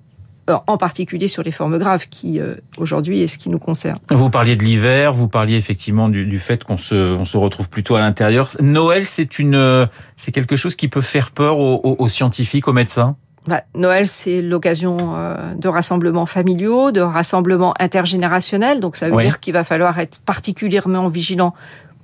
en 0.48 0.76
particulier 0.76 1.28
sur 1.28 1.42
les 1.42 1.50
formes 1.50 1.78
graves, 1.78 2.06
qui 2.08 2.40
euh, 2.40 2.54
aujourd'hui 2.78 3.22
est 3.22 3.26
ce 3.26 3.38
qui 3.38 3.48
nous 3.48 3.58
concerne. 3.58 3.98
Vous 4.10 4.30
parliez 4.30 4.56
de 4.56 4.64
l'hiver, 4.64 5.12
vous 5.12 5.28
parliez 5.28 5.56
effectivement 5.56 6.08
du, 6.08 6.26
du 6.26 6.38
fait 6.38 6.64
qu'on 6.64 6.76
se, 6.76 6.94
on 6.94 7.24
se 7.24 7.36
retrouve 7.36 7.68
plutôt 7.68 7.96
à 7.96 8.00
l'intérieur. 8.00 8.50
Noël, 8.60 9.04
c'est 9.04 9.38
une, 9.38 9.54
euh, 9.54 9.86
c'est 10.16 10.32
quelque 10.32 10.56
chose 10.56 10.76
qui 10.76 10.88
peut 10.88 11.00
faire 11.00 11.30
peur 11.30 11.58
aux, 11.58 11.96
aux, 11.98 12.08
scientifiques, 12.08 12.68
aux 12.68 12.72
médecins? 12.72 13.16
Bah, 13.46 13.62
Noël, 13.74 14.06
c'est 14.06 14.42
l'occasion 14.42 15.14
euh, 15.16 15.54
de 15.54 15.68
rassemblements 15.68 16.26
familiaux, 16.26 16.90
de 16.90 17.00
rassemblements 17.00 17.74
intergénérationnels. 17.78 18.80
Donc, 18.80 18.96
ça 18.96 19.08
veut 19.08 19.22
dire 19.22 19.40
qu'il 19.40 19.52
va 19.52 19.64
falloir 19.64 19.98
être 19.98 20.20
particulièrement 20.20 21.08
vigilant 21.08 21.54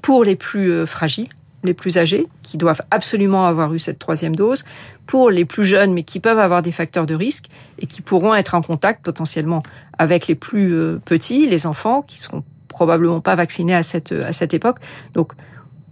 pour 0.03 0.25
les 0.25 0.37
plus 0.37 0.87
fragiles 0.87 1.29
les 1.65 1.75
plus 1.75 1.99
âgés, 1.99 2.27
qui 2.43 2.57
doivent 2.57 2.83
absolument 2.91 3.47
avoir 3.47 3.73
eu 3.75 3.79
cette 3.79 3.99
troisième 3.99 4.35
dose, 4.35 4.65
pour 5.07 5.31
les 5.31 5.45
plus 5.45 5.65
jeunes, 5.65 5.93
mais 5.93 6.03
qui 6.03 6.21
peuvent 6.21 6.39
avoir 6.39 6.63
des 6.63 6.73
facteurs 6.73 7.07
de 7.07 7.15
risque 7.15 7.47
et 7.79 7.87
qui 7.87 8.03
pourront 8.03 8.35
être 8.35 8.55
en 8.55 8.61
contact 8.61 9.05
potentiellement 9.05 9.63
avec 9.99 10.27
les 10.27 10.35
plus 10.35 10.73
euh, 10.73 11.01
petits, 11.05 11.47
les 11.47 11.67
enfants, 11.67 12.03
qui 12.03 12.21
seront 12.21 12.45
probablement 12.69 13.21
pas 13.21 13.35
vaccinés 13.35 13.75
à 13.75 13.83
cette, 13.83 14.13
à 14.13 14.33
cette 14.33 14.55
époque. 14.55 14.79
Donc, 15.15 15.33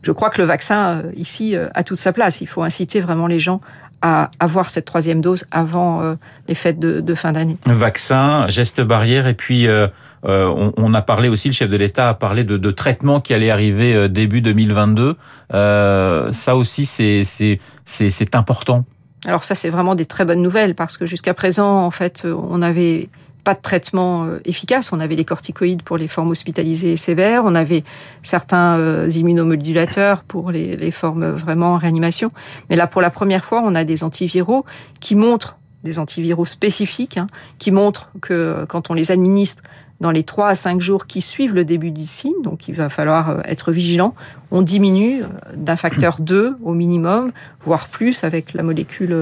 je 0.02 0.12
crois 0.12 0.30
que 0.30 0.40
le 0.40 0.46
vaccin, 0.46 1.02
euh, 1.02 1.12
ici, 1.14 1.54
euh, 1.54 1.68
a 1.74 1.84
toute 1.84 1.98
sa 1.98 2.12
place. 2.12 2.40
Il 2.40 2.46
faut 2.46 2.62
inciter 2.62 3.00
vraiment 3.00 3.26
les 3.26 3.38
gens 3.38 3.60
à 4.02 4.30
avoir 4.38 4.70
cette 4.70 4.84
troisième 4.84 5.20
dose 5.20 5.44
avant 5.50 6.16
les 6.48 6.54
fêtes 6.54 6.78
de, 6.78 7.00
de 7.00 7.14
fin 7.14 7.32
d'année. 7.32 7.56
Vaccin, 7.66 8.48
geste 8.48 8.80
barrière 8.80 9.26
et 9.26 9.34
puis 9.34 9.68
euh, 10.26 10.46
on, 10.46 10.72
on, 10.76 10.94
a 10.94 11.02
parlé 11.02 11.28
aussi, 11.28 11.48
le 11.48 11.54
chef 11.54 11.70
de 11.70 11.76
l'État 11.76 12.10
a 12.10 12.14
parlé 12.14 12.44
de, 12.44 12.56
de 12.56 12.70
traitements 12.70 13.20
qui 13.20 13.32
allaient 13.32 13.50
arriver 13.50 13.94
euh, 13.94 14.08
début 14.08 14.42
2022. 14.42 15.16
Euh, 15.54 16.32
ça 16.32 16.56
aussi, 16.56 16.84
c'est 16.84 18.34
important. 18.34 18.84
Alors 19.26 19.44
ça, 19.44 19.54
c'est 19.54 19.70
vraiment 19.70 19.94
des 19.94 20.06
très 20.06 20.24
bonnes 20.24 20.42
nouvelles 20.42 20.74
parce 20.74 20.96
que 20.96 21.06
jusqu'à 21.06 21.34
présent, 21.34 21.84
en 21.84 21.90
fait, 21.90 22.26
on 22.26 22.58
n'avait 22.58 23.08
pas 23.44 23.54
de 23.54 23.60
traitement 23.60 24.26
efficace. 24.44 24.92
On 24.92 25.00
avait 25.00 25.16
les 25.16 25.24
corticoïdes 25.24 25.82
pour 25.82 25.96
les 25.96 26.08
formes 26.08 26.30
hospitalisées 26.30 26.92
et 26.92 26.96
sévères. 26.96 27.42
On 27.44 27.54
avait 27.54 27.84
certains 28.22 29.08
immunomodulateurs 29.08 30.22
pour 30.24 30.50
les, 30.50 30.76
les 30.76 30.90
formes 30.90 31.30
vraiment 31.30 31.74
en 31.74 31.76
réanimation. 31.76 32.30
Mais 32.68 32.76
là, 32.76 32.86
pour 32.86 33.02
la 33.02 33.10
première 33.10 33.44
fois, 33.44 33.62
on 33.64 33.74
a 33.74 33.84
des 33.84 34.04
antiviraux 34.04 34.64
qui 35.00 35.14
montrent 35.14 35.56
des 35.84 35.98
antiviraux 35.98 36.46
spécifiques, 36.46 37.16
hein, 37.16 37.26
qui 37.58 37.70
montrent 37.70 38.10
que 38.20 38.64
quand 38.68 38.90
on 38.90 38.94
les 38.94 39.10
administre 39.10 39.62
dans 40.00 40.10
les 40.10 40.22
3 40.22 40.48
à 40.48 40.54
5 40.54 40.80
jours 40.80 41.06
qui 41.06 41.20
suivent 41.20 41.54
le 41.54 41.64
début 41.64 41.90
du 41.90 42.04
signe, 42.04 42.40
donc 42.42 42.68
il 42.68 42.74
va 42.74 42.88
falloir 42.88 43.30
euh, 43.30 43.40
être 43.44 43.70
vigilant, 43.70 44.14
on 44.50 44.62
diminue 44.62 45.22
euh, 45.22 45.26
d'un 45.54 45.76
facteur 45.76 46.20
2 46.20 46.56
au 46.62 46.74
minimum, 46.74 47.32
voire 47.64 47.86
plus 47.88 48.24
avec 48.24 48.54
la 48.54 48.62
molécule 48.62 49.12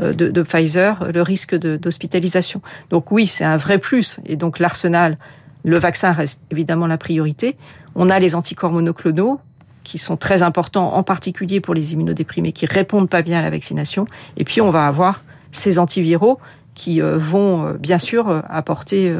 euh, 0.00 0.12
de, 0.12 0.28
de 0.28 0.42
Pfizer, 0.42 1.10
le 1.12 1.22
risque 1.22 1.54
d'hospitalisation. 1.54 2.60
Donc 2.90 3.10
oui, 3.10 3.26
c'est 3.26 3.44
un 3.44 3.56
vrai 3.56 3.78
plus. 3.78 4.20
Et 4.26 4.36
donc 4.36 4.58
l'arsenal, 4.58 5.16
le 5.64 5.78
vaccin 5.78 6.12
reste 6.12 6.40
évidemment 6.50 6.86
la 6.86 6.98
priorité. 6.98 7.56
On 7.94 8.10
a 8.10 8.18
les 8.18 8.34
anticorps 8.34 8.72
monoclonaux 8.72 9.40
qui 9.82 9.96
sont 9.96 10.18
très 10.18 10.42
importants, 10.42 10.94
en 10.94 11.02
particulier 11.02 11.60
pour 11.60 11.72
les 11.72 11.94
immunodéprimés 11.94 12.52
qui 12.52 12.66
répondent 12.66 13.08
pas 13.08 13.22
bien 13.22 13.38
à 13.38 13.42
la 13.42 13.48
vaccination. 13.48 14.04
Et 14.36 14.44
puis 14.44 14.60
on 14.60 14.70
va 14.70 14.86
avoir 14.86 15.22
ces 15.52 15.78
antiviraux 15.78 16.38
qui 16.74 17.00
vont 17.00 17.72
bien 17.72 17.98
sûr 17.98 18.42
apporter 18.48 19.12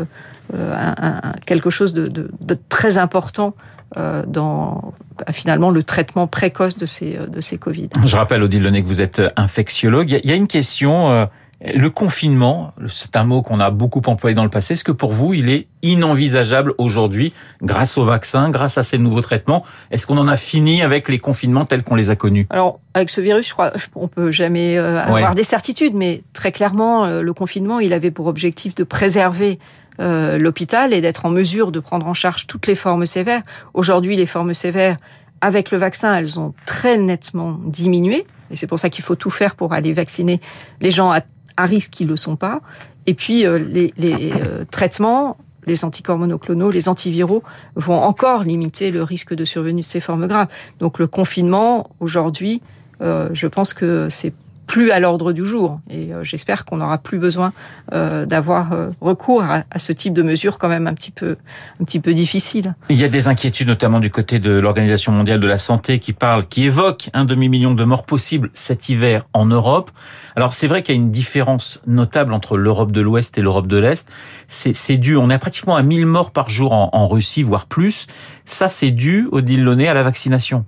quelque 1.47 1.71
chose 1.71 1.95
de, 1.95 2.31
très 2.69 2.99
important 2.99 3.55
euh, 3.97 4.23
dans 4.27 4.93
bah, 5.17 5.33
finalement 5.33 5.71
le 5.71 5.83
traitement 5.83 6.27
précoce 6.27 6.77
de 6.77 6.85
ces, 6.85 7.17
euh, 7.17 7.27
de 7.27 7.41
ces 7.41 7.57
Covid. 7.57 7.89
Je 8.05 8.17
rappelle, 8.17 8.43
Odile 8.43 8.65
Lenné, 8.65 8.83
que 8.83 8.87
vous 8.87 9.01
êtes 9.01 9.21
euh, 9.21 9.29
infectiologue. 9.35 10.21
Il 10.23 10.29
y 10.29 10.33
a 10.33 10.37
une 10.37 10.47
question, 10.47 11.27
le 11.61 11.91
confinement, 11.91 12.73
c'est 12.87 13.17
un 13.17 13.25
mot 13.25 13.43
qu'on 13.43 13.59
a 13.59 13.71
beaucoup 13.71 14.03
employé 14.07 14.35
dans 14.35 14.45
le 14.45 14.51
passé. 14.51 14.75
Est-ce 14.75 14.85
que 14.85 14.93
pour 14.93 15.13
vous, 15.13 15.35
il 15.35 15.49
est 15.49 15.67
inenvisageable 15.83 16.75
aujourd'hui, 16.79 17.33
grâce 17.63 17.99
au 17.99 18.05
vaccin, 18.05 18.51
grâce 18.51 18.79
à 18.79 18.83
ces 18.83 18.99
nouveaux 18.99 19.23
traitements? 19.23 19.65
Est-ce 19.91 20.07
qu'on 20.07 20.19
en 20.19 20.29
a 20.29 20.37
fini 20.37 20.83
avec 20.83 21.09
les 21.09 21.19
confinements 21.19 21.65
tels 21.65 21.83
qu'on 21.83 21.97
les 21.97 22.11
a 22.11 22.17
connus? 22.17 22.47
Alors, 22.51 22.79
avec 22.95 23.11
ce 23.11 23.21
virus, 23.21 23.49
je 23.49 23.53
crois, 23.53 23.73
on 23.97 24.07
peut 24.07 24.31
jamais 24.31 24.77
avoir 24.79 25.35
des 25.35 25.43
certitudes, 25.43 25.95
mais 25.95 26.23
très 26.33 26.53
clairement, 26.53 27.07
le 27.21 27.33
confinement, 27.33 27.81
il 27.81 27.93
avait 27.93 28.13
pour 28.13 28.27
objectif 28.27 28.77
de 28.77 28.85
préserver 28.85 29.59
euh, 30.01 30.39
l'hôpital 30.39 30.93
et 30.93 31.01
d'être 31.01 31.27
en 31.27 31.31
mesure 31.31 31.73
de 31.73 31.81
prendre 31.81 32.07
en 32.07 32.15
charge 32.15 32.47
toutes 32.47 32.69
les 32.69 32.77
formes 32.77 33.05
sévères. 33.05 33.43
Aujourd'hui, 33.75 34.15
les 34.15 34.27
formes 34.27 34.55
sévères, 34.55 34.97
avec 35.41 35.73
le 35.73 35.79
vaccin, 35.79 36.15
elles 36.15 36.39
ont 36.39 36.55
très 36.67 36.99
nettement 36.99 37.59
diminué. 37.65 38.25
Et 38.53 38.57
c'est 38.57 38.69
pour 38.69 38.79
ça 38.79 38.91
qu'il 38.91 39.03
faut 39.03 39.17
tout 39.17 39.31
faire 39.31 39.57
pour 39.57 39.73
aller 39.73 39.93
vacciner 39.93 40.41
les 40.81 40.93
gens 40.93 41.11
à, 41.11 41.21
risque 41.65 41.91
qui 41.91 42.05
ne 42.05 42.11
le 42.11 42.17
sont 42.17 42.37
pas. 42.37 42.61
Et 43.07 43.15
puis, 43.15 43.47
euh, 43.47 43.59
les, 43.59 43.93
euh, 43.99 44.65
traitements, 44.71 45.37
les 45.67 45.85
anticorps 45.85 46.19
monoclonaux, 46.19 46.71
les 46.71 46.89
antiviraux 46.89 47.43
vont 47.77 48.01
encore 48.01 48.45
limiter 48.45 48.91
le 48.91 49.03
risque 49.03 49.35
de 49.35 49.45
survenue 49.45 49.83
de 49.83 49.87
ces 49.87 50.01
formes 50.01 50.27
graves. 50.27 50.49
Donc 50.79 50.99
le 50.99 51.07
confinement, 51.07 51.91
aujourd'hui, 52.01 52.63
je 53.01 53.47
pense 53.47 53.75
que 53.75 54.09
c'est 54.11 54.33
plus 54.69 54.93
à 54.93 55.01
l'ordre 55.01 55.33
du 55.33 55.45
jour. 55.45 55.81
Et 55.91 56.13
euh, 56.13 56.23
j'espère 56.23 56.65
qu'on 56.65 56.77
n'aura 56.77 56.99
plus 56.99 57.19
besoin 57.19 57.53
euh, 57.93 58.27
d'avoir 58.27 58.73
euh, 58.73 58.91
recours 59.01 59.43
à, 59.43 59.65
ce 59.79 59.93
type 59.93 60.13
de 60.13 60.23
mesures 60.23 60.59
quand 60.59 60.69
même 60.69 60.87
un 60.87 60.95
petit 60.95 61.11
peu, 61.11 61.37
un 61.81 61.85
petit 61.85 61.99
peu 61.99 62.15
difficile. 62.15 62.77
Il 62.91 62.97
y 62.97 63.05
a 63.05 63.09
des 63.09 63.27
inquiétudes 63.27 63.67
notamment 63.67 63.99
du 63.99 64.11
côté 64.11 64.39
de 64.39 64.53
l'Organisation 64.53 65.11
mondiale 65.11 65.41
de 65.41 65.47
la 65.47 65.59
santé 65.59 65.99
qui 65.99 66.13
parle, 66.13 66.47
qui 66.47 66.65
évoque 66.65 67.09
un 67.15 67.25
demi-million 67.25 67.75
de 67.75 67.83
morts 67.83 68.05
possibles 68.05 68.51
cet 68.53 68.89
hiver 68.89 69.27
en 69.33 69.47
Europe. 69.47 69.91
Alors 70.37 70.53
c'est 70.53 70.67
vrai 70.67 70.83
qu'il 70.83 70.95
y 70.95 70.99
a 70.99 71.01
une 71.01 71.11
différence 71.11 71.81
notable 71.87 72.35
entre 72.35 72.59
l'Europe 72.59 72.93
de 72.93 73.01
l'Ouest 73.01 73.39
et 73.39 73.41
l'Europe 73.41 73.67
de 73.67 73.79
l'Est. 73.79 74.09
C'est 74.47 74.99
dû, 74.99 75.17
on 75.17 75.31
est 75.31 75.39
pratiquement 75.39 75.77
à 75.77 75.83
1000 75.83 76.05
morts 76.05 76.31
par 76.31 76.51
jour 76.51 76.73
en, 76.73 76.91
en 76.93 77.09
Russie, 77.09 77.43
voire 77.43 77.67
plus. 77.67 78.07
Ça 78.45 78.69
c'est 78.69 78.91
dû, 78.91 79.29
Odile 79.33 79.65
Launay, 79.65 79.89
à 79.89 79.95
la 79.95 80.03
vaccination. 80.03 80.67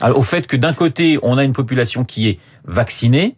Alors, 0.00 0.18
au 0.18 0.22
fait 0.22 0.46
que 0.46 0.56
d'un 0.56 0.72
côté, 0.72 1.18
on 1.22 1.38
a 1.38 1.44
une 1.44 1.52
population 1.52 2.04
qui 2.04 2.28
est 2.28 2.38
vaccinée, 2.64 3.36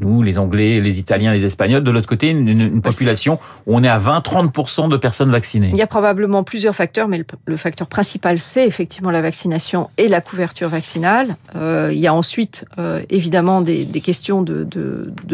nous, 0.00 0.22
les 0.22 0.38
Anglais, 0.38 0.80
les 0.80 1.00
Italiens, 1.00 1.32
les 1.32 1.44
Espagnols, 1.44 1.82
de 1.82 1.90
l'autre 1.90 2.06
côté, 2.06 2.28
une, 2.28 2.80
population 2.80 3.38
où 3.66 3.76
on 3.76 3.82
est 3.82 3.88
à 3.88 3.98
20-30% 3.98 4.88
de 4.88 4.96
personnes 4.96 5.30
vaccinées. 5.30 5.70
Il 5.72 5.76
y 5.76 5.82
a 5.82 5.86
probablement 5.86 6.44
plusieurs 6.44 6.74
facteurs, 6.74 7.08
mais 7.08 7.24
le, 7.46 7.56
facteur 7.56 7.88
principal, 7.88 8.38
c'est 8.38 8.66
effectivement 8.66 9.10
la 9.10 9.20
vaccination 9.20 9.90
et 9.98 10.06
la 10.06 10.20
couverture 10.20 10.68
vaccinale. 10.68 11.36
Euh, 11.56 11.90
il 11.92 11.98
y 11.98 12.06
a 12.06 12.14
ensuite, 12.14 12.64
euh, 12.78 13.02
évidemment, 13.10 13.60
des, 13.60 13.86
questions 14.00 14.42
de, 14.42 14.66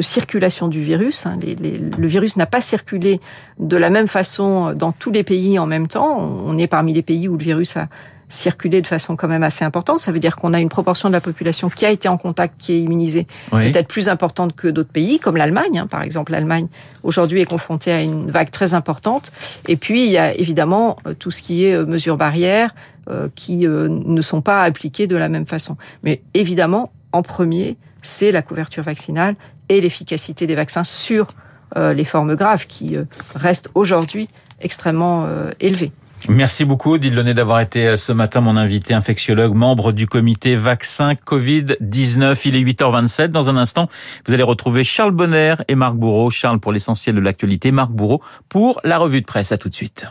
circulation 0.01 0.69
du 0.69 0.81
virus. 0.81 1.27
Hein. 1.27 1.35
le 1.39 2.07
virus 2.07 2.37
n'a 2.37 2.47
pas 2.47 2.61
circulé 2.61 3.21
de 3.59 3.77
la 3.77 3.91
même 3.91 4.09
façon 4.09 4.73
dans 4.73 4.93
tous 4.93 5.11
les 5.11 5.23
pays 5.23 5.59
en 5.59 5.67
même 5.67 5.89
temps. 5.89 6.19
On 6.45 6.57
est 6.57 6.67
parmi 6.67 6.93
les 6.93 7.03
pays 7.03 7.29
où 7.29 7.37
le 7.37 7.43
virus 7.43 7.77
a 7.77 7.89
circuler 8.29 8.83
de 8.83 8.87
façon 8.87 9.17
quand 9.17 9.29
même 9.29 9.43
assez 9.43 9.65
importante. 9.65 10.01
Ça 10.01 10.13
veut 10.13 10.19
dire 10.19 10.37
qu'on 10.37 10.53
a 10.53 10.61
une 10.61 10.69
proportion 10.69 11.09
de 11.09 11.13
la 11.13 11.21
population 11.21 11.69
qui 11.69 11.87
a 11.87 11.91
été 11.91 12.09
en 12.09 12.17
contact, 12.17 12.61
qui 12.61 12.73
est 12.73 12.81
immunisée, 12.81 13.27
peut-être 13.51 13.89
plus 13.89 14.09
importante 14.09 14.55
que 14.57 14.69
d'autres 14.69 14.91
pays, 14.91 15.19
comme 15.19 15.37
l'Allemagne. 15.37 15.79
Hein. 15.79 15.87
Par 15.87 16.03
exemple, 16.03 16.33
l'Allemagne 16.33 16.67
aujourd'hui 17.03 17.41
est 17.41 17.47
confrontée 17.47 17.93
à 17.93 18.03
une 18.03 18.31
vague 18.31 18.51
très 18.51 18.75
importante. 18.75 19.31
Et 19.69 19.77
puis, 19.77 20.05
il 20.07 20.11
y 20.11 20.19
a 20.19 20.35
évidemment 20.35 20.97
euh, 21.07 21.15
tout 21.15 21.31
ce 21.31 21.43
qui 21.43 21.65
est 21.65 21.75
euh, 21.75 21.87
mesures 21.87 22.17
barrières 22.17 22.75
euh, 23.09 23.29
qui 23.35 23.69
ne 23.69 24.23
sont 24.23 24.41
pas 24.41 24.63
appliquées 24.63 25.07
de 25.07 25.17
la 25.17 25.29
même 25.29 25.47
façon. 25.47 25.77
Mais 26.03 26.23
évidemment, 26.35 26.93
en 27.13 27.23
premier, 27.23 27.77
c'est 28.03 28.33
la 28.33 28.43
couverture 28.43 28.83
vaccinale 28.83 29.37
et 29.69 29.81
l'efficacité 29.81 30.47
des 30.47 30.55
vaccins 30.55 30.85
sur 30.85 31.29
les 31.77 32.05
formes 32.05 32.37
graves 32.37 32.67
qui 32.69 32.97
restent 33.35 33.69
aujourd'hui 33.75 34.29
extrêmement 34.61 35.27
élevées. 35.59 35.91
Merci 36.29 36.65
beaucoup, 36.65 36.95
Odile 36.95 37.15
d'avoir 37.15 37.61
été 37.61 37.87
euh, 37.87 37.97
ce 37.97 38.13
matin 38.13 38.41
mon 38.41 38.57
invité 38.57 38.95
infectiologue, 38.95 39.55
membre 39.55 39.93
du 39.93 40.07
comité 40.07 40.57
vaccin 40.57 41.15
Covid-19. 41.15 42.41
Il 42.47 42.57
est 42.57 42.63
8h27. 42.63 43.29
Dans 43.29 43.49
un 43.49 43.57
instant, 43.57 43.89
vous 44.27 44.35
allez 44.35 44.43
retrouver 44.43 44.83
Charles 44.83 45.13
Bonner 45.13 45.55
et 45.69 45.75
Marc 45.75 45.95
Bourreau. 45.95 46.31
Charles 46.31 46.59
pour 46.59 46.73
l'essentiel 46.73 47.15
de 47.15 47.21
l'actualité, 47.21 47.71
Marc 47.71 47.91
Bourreau 47.91 48.23
pour 48.49 48.81
la 48.83 48.99
revue 48.99 49.21
de 49.21 49.27
presse. 49.27 49.53
À 49.53 49.59
tout 49.59 49.69
de 49.69 49.75
suite. 49.75 50.07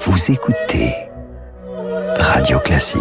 Vous 0.00 0.30
écoutez 0.30 0.92
Radio 2.18 2.58
Classique. 2.60 3.00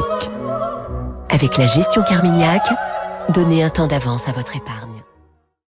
Avec 1.29 1.57
la 1.57 1.67
gestion 1.67 2.03
Carmignac, 2.03 2.63
donnez 3.33 3.63
un 3.63 3.69
temps 3.69 3.87
d'avance 3.87 4.29
à 4.29 4.31
votre 4.31 4.55
épargne. 4.55 4.94